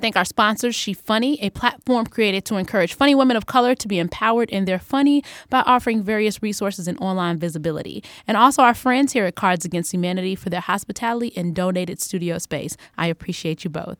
[0.00, 3.86] Thank our sponsors, She Funny, a platform created to encourage funny women of color to
[3.86, 8.02] be empowered in their funny by offering various resources and online visibility.
[8.26, 12.38] And also our friends here at Cards Against Humanity for their hospitality and donated studio
[12.38, 12.78] space.
[12.96, 13.98] I appreciate you both.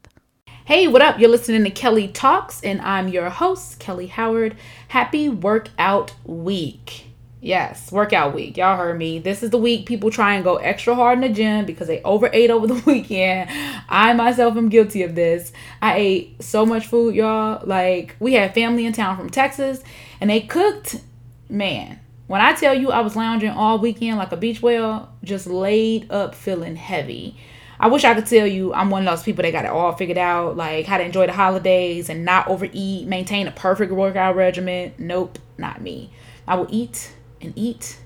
[0.65, 1.19] Hey, what up?
[1.19, 4.57] You're listening to Kellye Talks, and I'm your host, Kellye Howard.
[4.89, 7.10] Happy workout week.
[7.43, 8.59] Yes, workout week.
[8.59, 9.19] Y'all heard me.
[9.19, 12.03] This is the week people try and go extra hard in the gym because they
[12.03, 13.49] overate over the weekend.
[13.89, 15.51] I myself am guilty of this.
[15.81, 17.67] I ate so much food, y'all.
[17.67, 19.83] Like, we had family in town from Texas
[20.21, 21.01] and they cooked.
[21.49, 25.47] Man, when I tell you I was lounging all weekend like a beach whale, just
[25.47, 27.37] laid up feeling heavy.
[27.81, 29.93] I wish I could tell you I'm one of those people that got it all
[29.93, 34.37] figured out, like how to enjoy the holidays and not overeat, maintain a perfect workout
[34.37, 34.93] regimen.
[34.99, 36.13] Nope, not me.
[36.47, 37.99] I will eat and eat,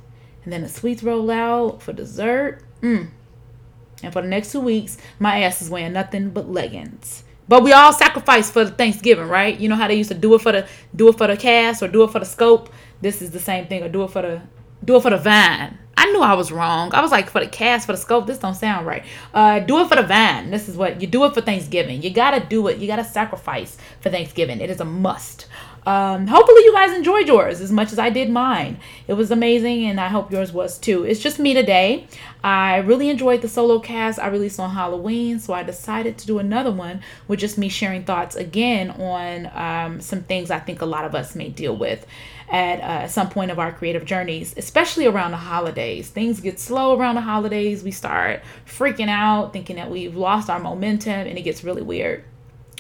[0.45, 2.63] and then the sweets roll out for dessert.
[2.81, 3.11] Mm.
[4.03, 7.25] And for the next two weeks, my ass is wearing nothing but leggings.
[7.49, 9.59] But we all sacrifice for Thanksgiving, right?
[9.59, 11.83] You know how they used to do it for the do it for the cast
[11.83, 12.71] or do it for the scope.
[13.01, 14.43] This is the same thing, or do it for the
[14.85, 15.79] do it for the vine.
[15.97, 16.93] I knew I was wrong.
[16.93, 19.05] I was like, for the cast, for the scope, this don't sound right.
[19.33, 20.51] Uh, do it for the vine.
[20.51, 22.03] This is what you do it for Thanksgiving.
[22.03, 22.79] You gotta do it.
[22.79, 24.61] You gotta sacrifice for Thanksgiving.
[24.61, 25.47] It is a must.
[25.87, 28.79] Um, hopefully you guys enjoyed yours as much as I did mine.
[29.07, 31.05] It was amazing, and I hope yours was too.
[31.05, 32.07] It's just me today.
[32.43, 36.39] I really enjoyed the solo cast I released on Halloween, so I decided to do
[36.39, 40.87] another one with just me sharing thoughts again on um, some things I think a
[40.87, 42.07] lot of us may deal with
[42.51, 46.09] at uh, some point of our creative journeys, especially around the holidays.
[46.09, 47.83] Things get slow around the holidays.
[47.83, 52.25] We start freaking out, thinking that we've lost our momentum, and it gets really weird.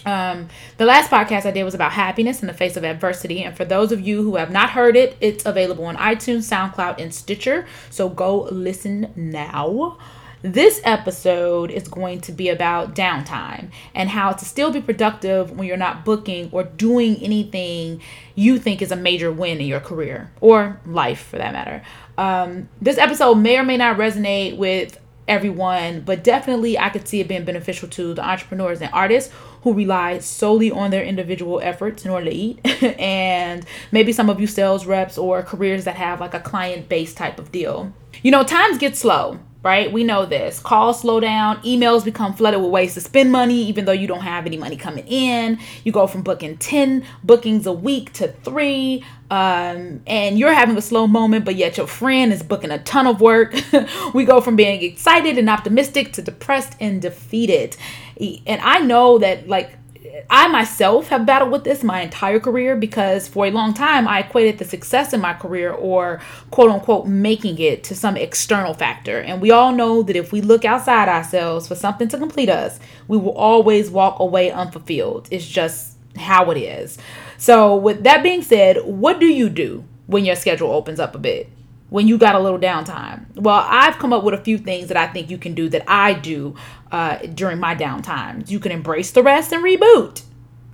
[0.07, 3.43] Um, the last podcast I did was about happiness in the face of adversity.
[3.43, 7.01] And for those of you who have not heard it, it's available on iTunes, SoundCloud,
[7.01, 7.67] and Stitcher.
[7.91, 9.99] So go listen now.
[10.43, 15.67] This episode is going to be about downtime and how to still be productive when
[15.67, 18.03] you're not booking or doing anything
[18.35, 21.83] you think is a major win in your career or life for that matter.
[22.19, 27.21] Um, this episode may or may not resonate with everyone, but definitely I could see
[27.21, 32.05] it being beneficial to the entrepreneurs and artists who rely solely on their individual efforts
[32.05, 32.61] in order to eat,
[33.01, 37.17] and maybe some of you sales reps or careers that have like a client based
[37.17, 37.93] type of deal.
[38.23, 39.91] You know, times get slow right?
[39.91, 40.61] We know this.
[40.61, 44.21] Calls slow down, emails become flooded with ways to spend money, even though you don't
[44.21, 45.59] have any money coming in.
[45.85, 49.03] You go from booking 10 bookings a week to three,
[49.35, 53.09] um, and you're having a slow moment, but yet your friend is booking a ton
[53.09, 53.53] of work.
[54.15, 57.77] we go from being excited and optimistic to depressed and defeated.
[58.21, 59.77] And I know that, like,
[60.31, 64.21] I myself have battled with this my entire career because for a long time I
[64.21, 66.21] equated the success in my career or
[66.53, 69.19] quote unquote making it to some external factor.
[69.19, 72.79] And we all know that if we look outside ourselves for something to complete us,
[73.09, 75.27] we will always walk away unfulfilled.
[75.33, 76.99] It's just how it is.
[77.45, 81.19] So, with that being said, what do you do when your schedule opens up a
[81.19, 81.51] bit?
[81.91, 83.25] when you got a little downtime?
[83.37, 85.85] Well, I've come up with a few things that I think you can do that
[85.87, 86.57] I do
[86.91, 88.51] uh, during my downtime.
[88.51, 90.23] You can embrace the rest and reboot.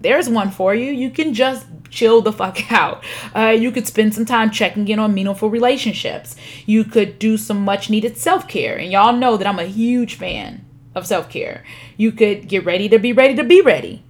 [0.00, 0.90] There's one for you.
[0.92, 3.04] You can just chill the fuck out.
[3.36, 6.36] Uh, you could spend some time checking in on meaningful relationships.
[6.64, 8.78] You could do some much needed self care.
[8.78, 10.64] And y'all know that I'm a huge fan
[10.94, 11.64] of self care.
[11.98, 14.04] You could get ready to be ready to be ready.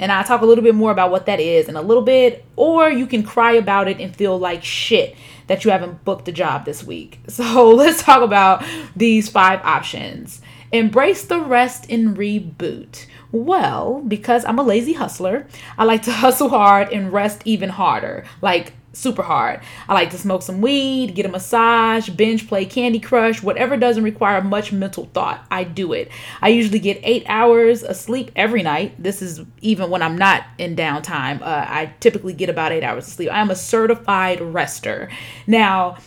[0.00, 2.44] And I'll talk a little bit more about what that is in a little bit.
[2.56, 5.14] Or you can cry about it and feel like shit
[5.46, 7.20] that you haven't booked a job this week.
[7.28, 8.64] So let's talk about
[8.96, 10.40] these five options.
[10.72, 13.06] Embrace the rest and reboot.
[13.32, 15.46] Well, because I'm a lazy hustler,
[15.76, 18.24] I like to hustle hard and rest even harder.
[18.40, 19.60] Like super hard.
[19.88, 24.02] I like to smoke some weed, get a massage, binge play Candy Crush, whatever doesn't
[24.02, 25.44] require much mental thought.
[25.50, 26.10] I do it.
[26.42, 29.00] I usually get eight hours of sleep every night.
[29.02, 31.40] This is even when I'm not in downtime.
[31.40, 33.30] Uh, I typically get about eight hours of sleep.
[33.30, 35.08] I am a certified rester.
[35.46, 35.98] Now,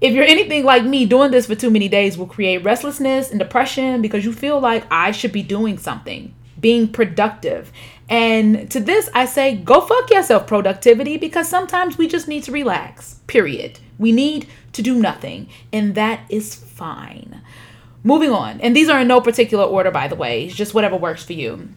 [0.00, 3.38] if you're anything like me, doing this for too many days will create restlessness and
[3.40, 7.72] depression because you feel like I should be doing something, being productive.
[8.08, 12.52] And to this, I say, go fuck yourself, productivity, because sometimes we just need to
[12.52, 13.80] relax, period.
[13.98, 17.42] We need to do nothing, and that is fine.
[18.02, 20.96] Moving on, and these are in no particular order, by the way, it's just whatever
[20.96, 21.68] works for you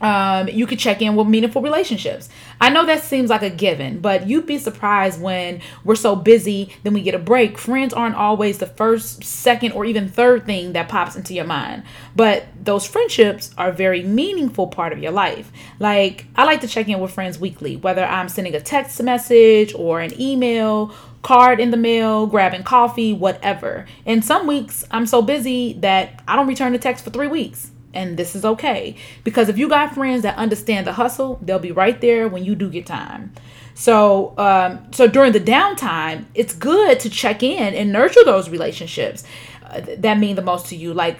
[0.00, 2.28] um, you could check in with meaningful relationships.
[2.60, 6.74] I know that seems like a given, but you'd be surprised when we're so busy,
[6.82, 7.58] then we get a break.
[7.58, 11.82] Friends aren't always the first, second, or even third thing that pops into your mind,
[12.14, 15.50] but those friendships are a very meaningful part of your life.
[15.78, 19.74] Like, I like to check in with friends weekly, whether I'm sending a text message
[19.74, 20.92] or an email
[21.22, 23.86] card in the mail, grabbing coffee, whatever.
[24.06, 27.72] And some weeks I'm so busy that I don't return the text for three weeks
[27.94, 28.96] And this is okay.
[29.24, 32.54] Because if you got friends that understand the hustle, they'll be right there when you
[32.54, 33.32] do get time.
[33.74, 39.24] So, um, so during the downtime, it's good to check in and nurture those relationships
[39.64, 40.92] uh, that mean the most to you.
[40.92, 41.18] Like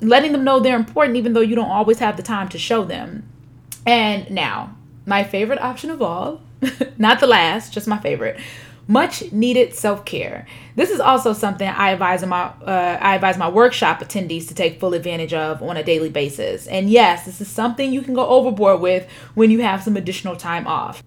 [0.00, 2.84] letting them know they're important, even though you don't always have the time to show
[2.84, 3.28] them.
[3.84, 6.40] And now, my favorite option of all,
[6.98, 8.38] not the last, just my favorite
[8.88, 10.46] much needed self-care.
[10.76, 14.78] This is also something I advise my uh, I advise my workshop attendees to take
[14.78, 16.66] full advantage of on a daily basis.
[16.66, 20.36] And yes, this is something you can go overboard with when you have some additional
[20.36, 21.02] time off.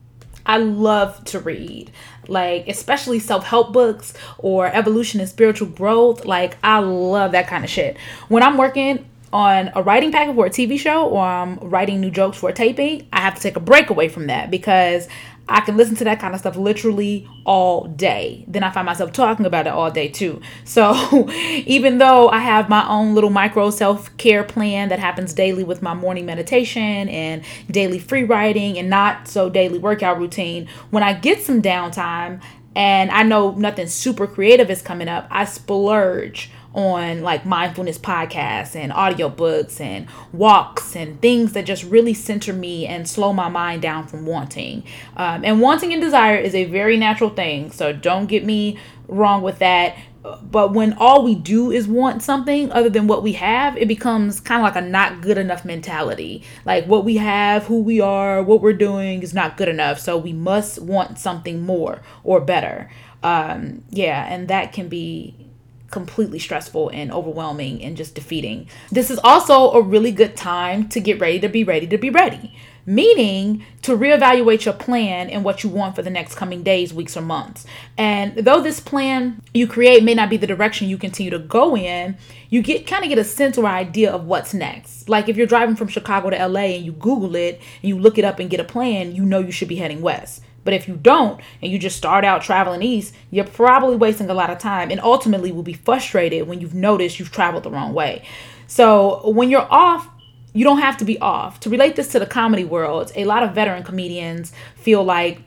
[0.45, 1.91] I love to read,
[2.27, 6.25] like especially self-help books or evolution and spiritual growth.
[6.25, 7.97] Like I love that kind of shit.
[8.29, 12.11] When I'm working on a writing packet for a TV show or I'm writing new
[12.11, 15.07] jokes for a taping, I have to take a break away from that because
[15.49, 18.45] I can listen to that kind of stuff literally all day.
[18.47, 20.41] Then I find myself talking about it all day too.
[20.65, 21.27] So
[21.65, 25.81] even though I have my own little micro self care plan that happens daily with
[25.81, 31.13] my morning meditation and daily free writing and not so daily workout routine, when I
[31.13, 32.39] get some downtime
[32.75, 38.75] and I know nothing super creative is coming up, I splurge on like mindfulness podcasts
[38.75, 43.81] and audiobooks and walks and things that just really center me and slow my mind
[43.81, 44.83] down from wanting.
[45.17, 47.71] Um, and wanting and desire is a very natural thing.
[47.71, 48.77] So don't get me
[49.07, 49.97] wrong with that.
[50.21, 54.39] But when all we do is want something other than what we have, it becomes
[54.39, 56.43] kind of like a not good enough mentality.
[56.65, 59.99] Like what we have, who we are, what we're doing is not good enough.
[59.99, 62.91] So we must want something more or better.
[63.23, 65.48] Um, yeah, and that can be
[65.91, 68.67] completely stressful and overwhelming and just defeating.
[68.91, 72.09] This is also a really good time to get ready to be ready to be
[72.09, 72.55] ready,
[72.85, 77.17] meaning to reevaluate your plan and what you want for the next coming days, weeks,
[77.17, 77.65] or months.
[77.97, 81.75] And though this plan you create may not be the direction you continue to go
[81.75, 82.17] in,
[82.49, 85.09] you get kind of get a sense or idea of what's next.
[85.09, 88.17] Like if you're driving from Chicago to LA and you Google it and you look
[88.17, 90.87] it up and get a plan, you know you should be heading west but if
[90.87, 94.57] you don't and you just start out traveling east, you're probably wasting a lot of
[94.57, 98.23] time and ultimately will be frustrated when you've noticed you've traveled the wrong way.
[98.67, 100.07] So when you're off,
[100.53, 101.59] you don't have to be off.
[101.61, 105.41] To relate this to the comedy world, a lot of veteran comedians feel like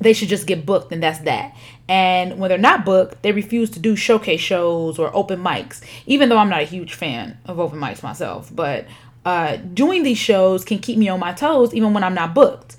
[0.00, 1.56] they should just get booked and that's that.
[1.88, 6.28] And when they're not booked, they refuse to do showcase shows or open mics, even
[6.28, 8.54] though I'm not a huge fan of open mics myself.
[8.54, 8.86] But
[9.24, 12.76] uh, doing these shows can keep me on my toes even when I'm not booked.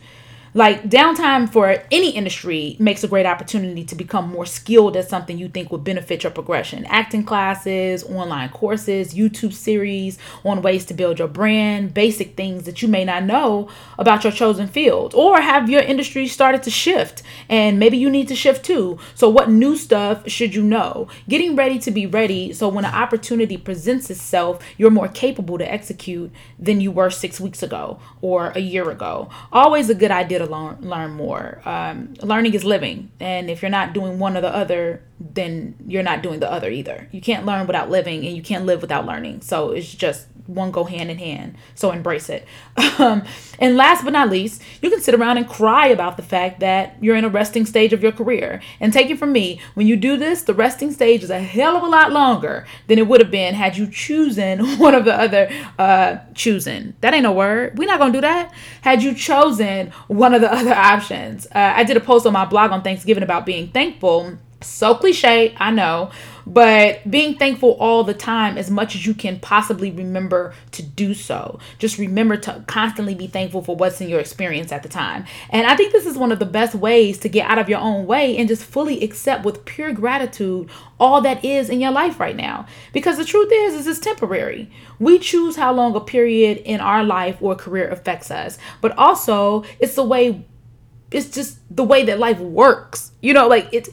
[0.55, 5.37] Like downtime for any industry makes a great opportunity to become more skilled at something
[5.37, 6.85] you think would benefit your progression.
[6.85, 12.81] Acting classes, online courses, YouTube series on ways to build your brand, basic things that
[12.81, 13.69] you may not know
[13.99, 18.27] about your chosen field, or have your industry started to shift and maybe you need
[18.27, 18.97] to shift too.
[19.13, 21.07] So, what new stuff should you know?
[21.27, 25.71] Getting ready to be ready so when an opportunity presents itself, you're more capable to
[25.71, 29.29] execute than you were six weeks ago or a year ago.
[29.51, 31.61] Always a good idea to learn learn more.
[31.65, 36.03] Um, learning is living, and if you're not doing one or the other, then you're
[36.03, 37.07] not doing the other either.
[37.11, 39.41] You can't learn without living, and you can't live without learning.
[39.41, 41.55] So it's just one go hand in hand.
[41.75, 42.47] So embrace it.
[42.99, 43.23] Um,
[43.59, 46.97] and last but not least, you can sit around and cry about the fact that
[47.01, 48.61] you're in a resting stage of your career.
[48.81, 51.77] And take it from me, when you do this, the resting stage is a hell
[51.77, 55.17] of a lot longer than it would have been had you chosen one of the
[55.17, 56.93] other uh choosing.
[56.99, 57.77] That ain't a word.
[57.77, 58.51] We're not gonna do that.
[58.81, 61.45] Had you chosen one of the other options.
[61.47, 64.37] Uh, I did a post on my blog on Thanksgiving about being thankful.
[64.61, 66.11] So cliche, I know,
[66.49, 71.13] but being thankful all the time as much as you can possibly remember to do
[71.13, 71.59] so.
[71.77, 75.25] Just remember to constantly be thankful for what's in your experience at the time.
[75.51, 77.79] And I think this is one of the best ways to get out of your
[77.79, 82.19] own way and just fully accept with pure gratitude all that is in your life
[82.19, 82.65] right now.
[82.93, 84.71] Because the truth is, is it's temporary.
[84.97, 89.63] We choose how long a period in our life or career affects us, but also
[89.79, 90.45] it's the way
[91.11, 93.11] it's just the way that life works.
[93.21, 93.89] You know, like it's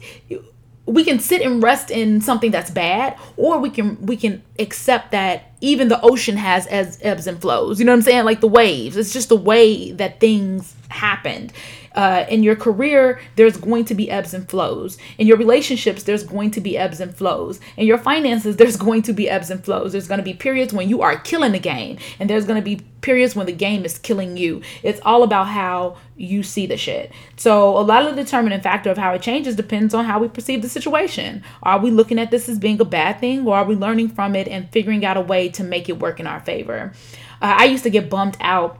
[0.87, 5.11] we can sit and rest in something that's bad or we can we can accept
[5.11, 8.41] that even the ocean has as ebbs and flows you know what i'm saying like
[8.41, 11.51] the waves it's just the way that things happened
[11.97, 14.99] uh, in your career, there's going to be ebbs and flows.
[15.17, 17.59] In your relationships, there's going to be ebbs and flows.
[17.75, 19.93] In your finances, there's going to be ebbs and flows.
[19.93, 22.63] There's going to be periods when you are killing the game, and there's going to
[22.63, 24.61] be periods when the game is killing you.
[24.83, 27.11] It's all about how you see the shit.
[27.35, 30.27] So, a lot of the determining factor of how it changes depends on how we
[30.27, 31.43] perceive the situation.
[31.63, 34.35] Are we looking at this as being a bad thing, or are we learning from
[34.35, 36.93] it and figuring out a way to make it work in our favor?
[37.41, 38.79] Uh, I used to get bumped out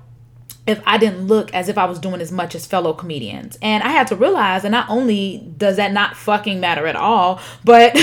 [0.67, 3.57] if I didn't look as if I was doing as much as fellow comedians.
[3.61, 7.39] And I had to realize that not only does that not fucking matter at all,
[7.63, 7.93] but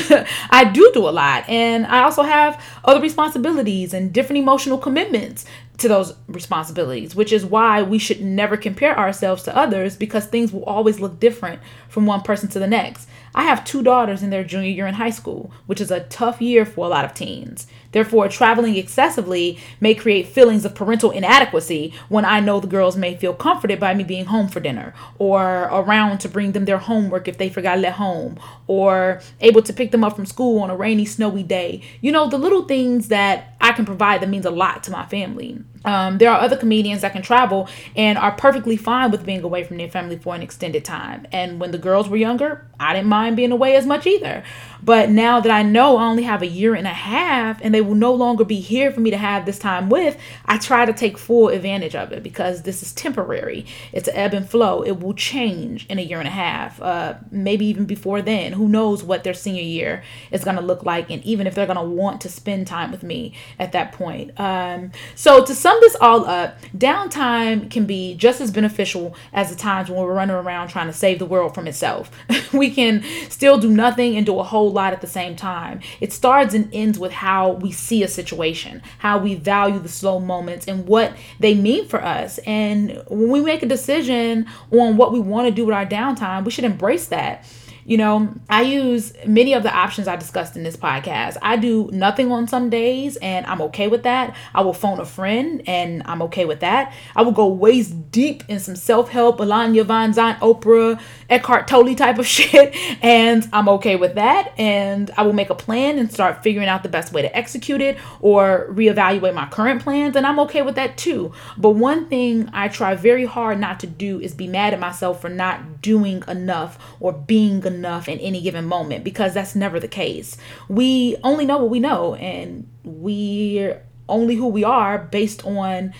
[0.51, 1.47] I do do a lot.
[1.47, 5.45] And I also have other responsibilities and different emotional commitments
[5.77, 10.53] to those responsibilities, which is why we should never compare ourselves to others because things
[10.53, 13.09] will always look different from one person to the next.
[13.35, 16.41] I have two daughters in their junior year in high school, which is a tough
[16.41, 17.67] year for a lot of teens.
[17.91, 23.17] Therefore, traveling excessively may create feelings of parental inadequacy when I know the girls may
[23.17, 27.29] feel comforted by me being home for dinner or around to bring them their homework
[27.29, 30.71] if they forgot it at home or able to pick them up from school on
[30.71, 31.83] a rainy, snowy day.
[32.01, 35.07] You know, the little things that I can provide that means a lot to my
[35.07, 35.59] family.
[35.87, 37.67] Um, there are other comedians that can travel
[37.97, 41.27] and are perfectly fine with being away from their family for an extended time.
[41.33, 44.45] And when the girls were younger, I didn't mind being away as much either.
[44.83, 47.81] But now that I know I only have a year and a half and they
[47.81, 50.93] will no longer be here for me to have this time with, I try to
[50.93, 53.65] take full advantage of it because this is temporary.
[53.93, 54.83] It's an ebb and flow.
[54.83, 58.53] It will change in a year and a half, uh, maybe even before then.
[58.53, 61.67] Who knows what their senior year is going to look like, and even if they're
[61.67, 64.39] going to want to spend time with me at that point.
[64.39, 69.57] Um, so, to sum this all up, downtime can be just as beneficial as the
[69.57, 72.11] times when we're running around trying to save the world from itself.
[72.53, 75.81] we can still do nothing and do a whole lot at the same time.
[76.01, 80.21] It starts and ends with how we see a situation, how we value the slow
[80.21, 82.39] moments and what they mean for us.
[82.47, 86.45] And when we make a decision on what we want to do with our downtime,
[86.45, 87.47] we should embrace that
[87.85, 91.37] you know, I use many of the options I discussed in this podcast.
[91.43, 94.35] I do nothing on some days and I'm okay with that.
[94.55, 96.95] I will phone a friend and I'm okay with that.
[97.15, 102.19] I will go waist deep in some self help, Iyanla Vanzant, Oprah, Eckhart Tolle type
[102.19, 104.55] of shit and I'm okay with that.
[104.59, 107.83] And I will make a plan and start figuring out the best way to execute
[107.83, 111.33] it or reevaluate my current plans and I'm okay with that too.
[111.59, 115.21] But one thing I try very hard not to do is be mad at myself
[115.21, 119.81] for not doing enough or being enough enough in any given moment because that's never
[119.81, 120.37] the case.
[120.69, 125.95] We only know what we know and we're only who we are based on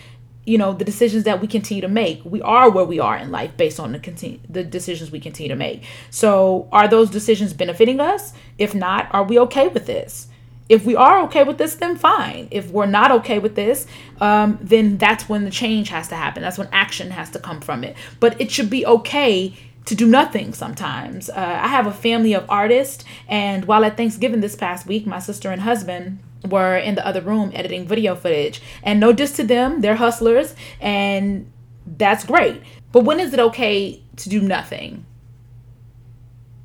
[0.47, 2.23] you know the decisions that we continue to make.
[2.25, 5.49] We are where we are in life based on the continue the decisions we continue
[5.49, 5.85] to make.
[6.11, 8.33] So are those decisions benefiting us?
[8.59, 10.29] If not are we okay with this?
[10.69, 12.49] If we are okay with this then fine.
[12.51, 13.87] If we're not okay with this
[14.21, 16.43] um, then that's when the change has to happen.
[16.43, 17.97] That's when action has to come from it.
[18.21, 19.55] But it should be okay
[19.87, 21.29] to do nothing sometimes.
[21.29, 25.19] Uh, I have a family of artists, and while at Thanksgiving this past week, my
[25.19, 28.61] sister and husband were in the other room editing video footage.
[28.83, 31.51] And no diss to them, they're hustlers, and
[31.87, 32.63] that's great.
[32.93, 35.05] But when is it okay to do nothing?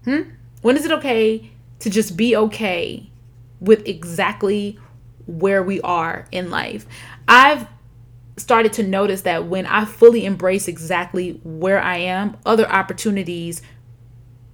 [0.06, 0.22] Hmm?
[0.62, 1.50] When is it okay
[1.80, 3.10] to just be okay
[3.60, 4.78] with exactly
[5.26, 6.86] where we are in life?
[7.28, 7.68] I've
[8.39, 13.62] started to notice that when I fully embrace exactly where I am, other opportunities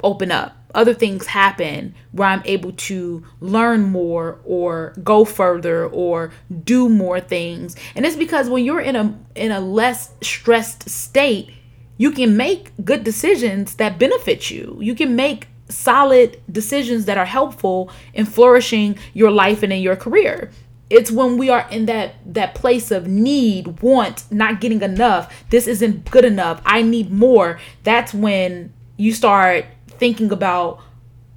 [0.03, 0.57] open up.
[0.73, 6.31] Other things happen where I'm able to learn more or go further or
[6.63, 7.77] do more things.
[7.95, 11.49] And it's because when you're in a in a less stressed state,
[11.97, 14.77] you can make good decisions that benefit you.
[14.81, 19.95] You can make solid decisions that are helpful in flourishing your life and in your
[19.95, 20.51] career
[20.89, 25.33] it's when we are in that that place of need want not getting enough.
[25.49, 26.61] This isn't good enough.
[26.65, 27.59] I need more.
[27.83, 30.79] That's when you start thinking about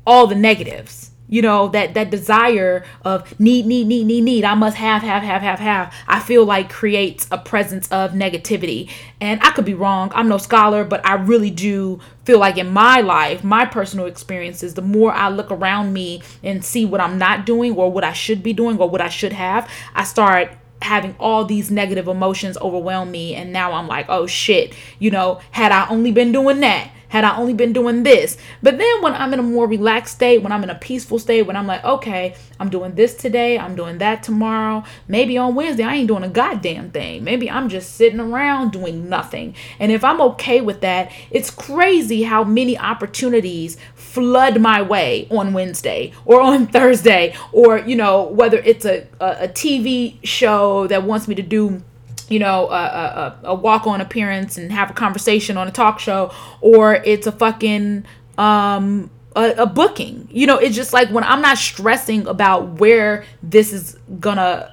[0.06, 4.44] all the negatives you know that that desire of need need need need need.
[4.44, 5.94] I must have have have have have.
[6.06, 8.90] I feel like creates a presence of negativity.
[9.20, 10.10] And i could be wrong.
[10.14, 14.74] I'm no scholar but i really do feel like in my life my personal experiences
[14.74, 18.12] the more i look around me and see what i'm not doing or what i
[18.12, 20.50] should be doing or what i should have i start
[20.82, 23.34] having all these negative emotions overwhelm me.
[23.34, 24.74] And now i'm like oh shit.
[24.98, 28.36] You know had i only been doing that had I only been doing this.
[28.62, 31.42] But then when I'm in a more relaxed state, when I'm in a peaceful state,
[31.42, 34.84] when I'm like, okay, I'm doing this today, I'm doing that tomorrow.
[35.06, 37.24] Maybe on Wednesday, I ain't doing a goddamn thing.
[37.24, 39.54] Maybe I'm just sitting around doing nothing.
[39.78, 45.52] And if I'm okay with that, it's crazy how many opportunities flood my way on
[45.52, 51.04] Wednesday or on Thursday, or, you know, whether it's a, a, a TV show that
[51.04, 51.82] wants me to do
[52.28, 55.98] you know, a, a, a walk on appearance and have a conversation on a talk
[55.98, 58.04] show, or it's a fucking
[58.36, 60.28] um a, a, booking.
[60.30, 64.72] You know, it's just like when I'm not stressing about where this is gonna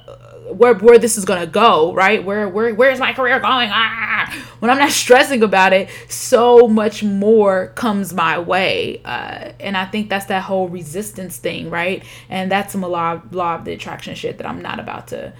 [0.51, 2.23] where where this is gonna go, right?
[2.23, 3.69] Where where where's my career going?
[3.71, 4.33] Ah!
[4.59, 9.85] When I'm not stressing about it, so much more comes my way, uh, and I
[9.85, 12.03] think that's that whole resistance thing, right?
[12.29, 15.33] And that's some law law of the attraction shit that I'm not about to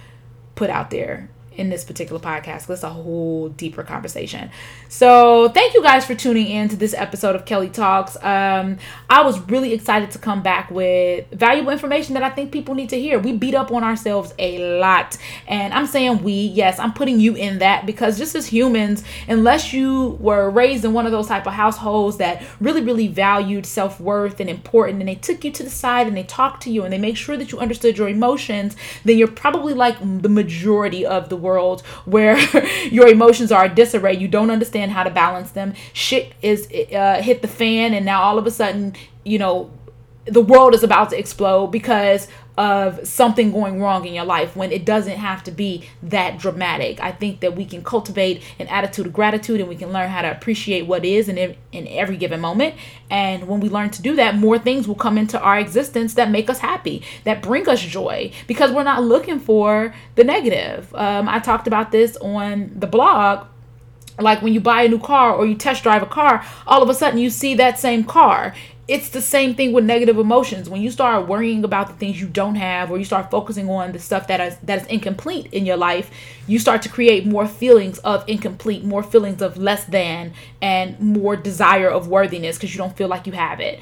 [0.54, 2.66] put out there in this particular podcast.
[2.66, 4.50] That's a whole deeper conversation.
[4.88, 8.16] So thank you guys for tuning in to this episode of Kellye Talks.
[8.22, 8.78] Um,
[9.10, 12.90] I was really excited to come back with valuable information that I think people need
[12.90, 13.18] to hear.
[13.18, 15.16] We beat up on ourselves a lot.
[15.46, 19.72] And I'm saying we, yes, I'm putting you in that because just as humans, unless
[19.72, 24.40] you were raised in one of those type of households that really, really valued self-worth
[24.40, 26.92] and important and they took you to the side and they talked to you and
[26.92, 31.28] they make sure that you understood your emotions, then you're probably like the majority of
[31.28, 32.36] the world where
[32.98, 34.14] your emotions are a disarray.
[34.16, 35.74] You don't understand how to balance them.
[35.92, 39.70] Shit is uh, hit the fan, and now all of a sudden, you know,
[40.26, 42.28] the world is about to explode because
[42.58, 47.00] of something going wrong in your life when it doesn't have to be that dramatic.
[47.00, 50.22] I think that we can cultivate an attitude of gratitude and we can learn how
[50.22, 52.74] to appreciate what is in, in every given moment.
[53.10, 56.30] And when we learn to do that, more things will come into our existence that
[56.30, 60.94] make us happy, that bring us joy, because we're not looking for the negative.
[60.94, 63.46] Um, I talked about this on the blog
[64.18, 66.88] like when you buy a new car or you test drive a car, all of
[66.88, 68.54] a sudden you see that same car
[68.88, 70.68] it's the same thing with negative emotions.
[70.68, 73.92] When you start worrying about the things you don't have or you start focusing on
[73.92, 76.10] the stuff that is that is incomplete in your life
[76.46, 81.34] you start to create more feelings of incomplete more feelings of less than and more
[81.34, 83.80] desire of worthiness because you don't feel like you have it.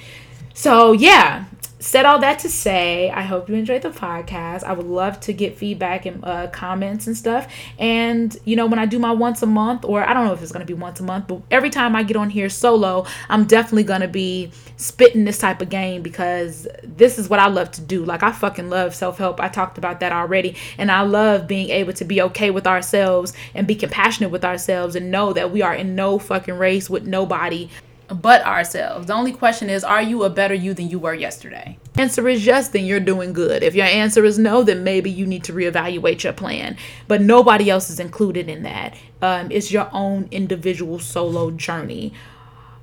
[0.55, 1.45] So yeah
[1.85, 4.65] said all that to say, I hope you enjoyed the podcast.
[4.65, 7.47] I would love to get feedback and uh, comments and stuff.
[7.79, 10.43] And, you know, when I do my once a month, or I don't know if
[10.43, 13.05] it's going to be once a month, but every time I get on here solo,
[13.29, 17.49] I'm definitely going to be spitting this type of game because this is what I
[17.49, 18.03] love to do.
[18.03, 19.39] Like, I fucking love self help.
[19.39, 20.57] I talked about that already.
[20.79, 24.97] And I love being able to be okay with ourselves and be compassionate with ourselves
[24.97, 27.69] and know that we are in no fucking race with nobody
[28.09, 29.07] but ourselves.
[29.07, 31.79] The only question is, are you a better you than you were yesterday?
[31.97, 33.63] Answer is yes, then you're doing good.
[33.63, 36.77] If your answer is no, then maybe you need to reevaluate your plan.
[37.09, 38.97] But nobody else is included in that.
[39.23, 42.13] Um, it's your own individual solo journey.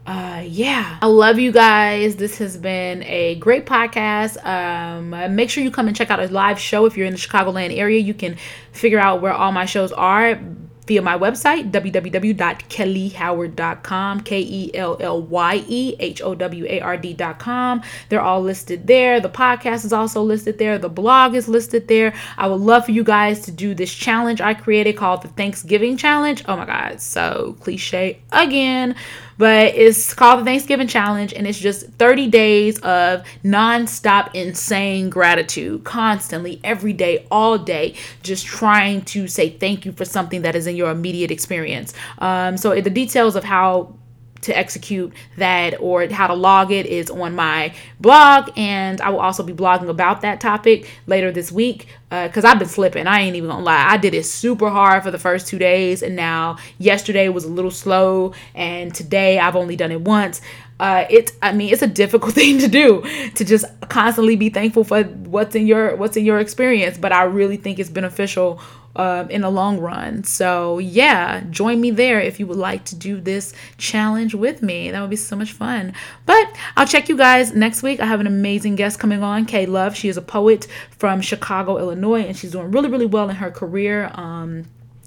[0.05, 2.15] Uh, yeah, I love you guys.
[2.15, 4.43] This has been a great podcast.
[4.43, 7.19] Um, make sure you come and check out a live show if you're in the
[7.19, 7.99] Chicagoland area.
[7.99, 8.38] You can
[8.71, 10.39] figure out where all my shows are
[10.86, 16.98] via my website, www.kellyehoward.com, K E L L Y E H O W A R
[16.98, 17.82] D.com.
[18.10, 19.20] They're all listed there.
[19.20, 20.78] The podcast is also listed there.
[20.78, 22.13] The blog is listed there.
[22.38, 25.98] I would love for you guys to do this challenge I created called the Thanksgiving
[25.98, 26.44] Challenge.
[26.48, 28.96] Oh my God, so cliche again
[29.41, 35.84] but it's called the Thanksgiving Challenge, and it's just 30 days of nonstop insane gratitude,
[35.84, 40.67] constantly, every day, all day, just trying to say thank you for something that is
[40.67, 41.95] in your immediate experience.
[42.19, 43.95] Um, so the details of how
[44.41, 49.19] to execute that or how to log it is on my blog and i will
[49.19, 53.08] also be blogging about that topic later this week because uh, i've been slipping.
[53.08, 53.86] I ain't even gonna lie.
[53.88, 57.49] I did it super hard for the first two days and now yesterday was a
[57.49, 60.41] little slow and today i've only done it once.
[60.80, 61.06] Uh,
[61.43, 63.01] i mean it's a difficult thing to do
[63.36, 67.23] to just constantly be thankful for what's in your what's in your experience but i
[67.23, 68.60] really think it's beneficial
[68.95, 70.23] uh, in the long run.
[70.23, 74.91] So, yeah, join me there if you would like to do this challenge with me.
[74.91, 75.93] That would be so much fun.
[76.25, 77.99] But I'll check you guys next week.
[77.99, 79.95] I have an amazing guest coming on, Kay Love.
[79.95, 83.51] She is a poet from Chicago, Illinois, and she's doing really, really well in her
[83.51, 84.12] career.
[84.13, 84.65] Um,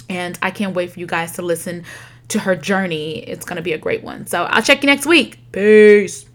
[0.09, 1.85] and I can't wait for you guys to listen
[2.29, 3.19] to her journey.
[3.19, 4.27] It's going to be a great one.
[4.27, 5.39] So, I'll check you next week.
[5.53, 6.27] Peace.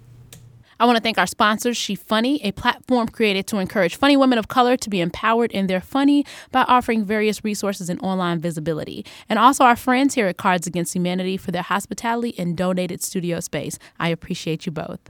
[0.81, 4.39] I want to thank our sponsors, She Funny, a platform created to encourage funny women
[4.39, 9.05] of color to be empowered in their funny by offering various resources and online visibility.
[9.27, 13.41] And also our friends here at Cards Against Humanity for their hospitality and donated studio
[13.41, 13.77] space.
[13.99, 15.01] I appreciate you both.